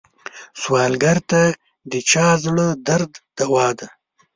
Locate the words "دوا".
3.37-3.67